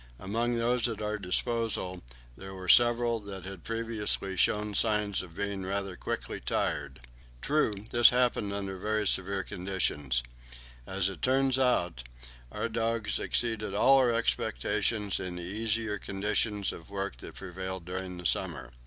[0.17, 2.01] Among those at our disposal
[2.35, 7.01] there were several that had previously shown signs of being rather quickly tired.
[7.39, 10.23] True, this happened under very severe conditions.
[10.87, 12.01] As it turned out,
[12.51, 18.17] our dogs exceeded all our expectations in the easier conditions of work that prevailed during
[18.17, 18.71] the summer.